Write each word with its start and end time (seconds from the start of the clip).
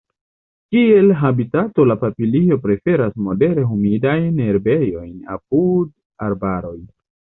Kiel 0.75 1.11
habitato 1.25 1.83
la 1.89 1.97
papilio 2.03 2.57
preferas 2.63 3.13
modere 3.27 3.67
humidajn 3.75 4.41
herbejojn 4.47 5.13
apud 5.37 5.93
arbaroj. 6.31 6.79